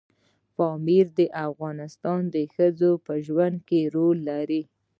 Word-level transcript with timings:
پامیر 0.55 1.05
د 1.17 1.19
افغان 1.45 1.77
ښځو 2.55 2.91
په 3.05 3.13
ژوند 3.25 3.57
کې 3.67 3.81
رول 3.95 4.17
لري. 4.29 4.61